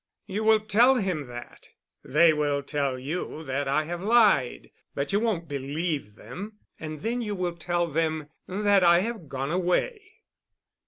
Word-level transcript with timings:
You 0.25 0.43
will 0.43 0.61
tell 0.61 0.95
him 0.95 1.27
that. 1.27 1.67
They 2.03 2.33
will 2.33 2.63
tell 2.63 2.97
you 2.97 3.43
that 3.43 3.67
I 3.67 3.83
have 3.83 4.01
lied. 4.01 4.71
But 4.95 5.13
you 5.13 5.19
won't 5.19 5.47
believe 5.47 6.15
them. 6.15 6.53
And 6.79 7.01
then 7.01 7.21
you 7.21 7.35
will 7.35 7.55
tell 7.55 7.85
them 7.85 8.27
that 8.47 8.83
I 8.83 9.01
have 9.01 9.29
gone 9.29 9.51
away." 9.51 10.01